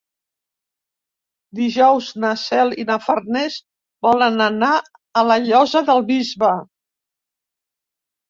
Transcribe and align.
Dijous 1.59 2.07
na 2.23 2.29
Cel 2.43 2.73
i 2.83 2.85
na 2.91 2.95
Farners 3.03 3.57
volen 4.07 4.43
anar 4.45 4.71
a 5.21 5.25
la 5.33 5.37
Llosa 5.43 5.83
del 5.91 6.01
Bisbe. 6.09 6.51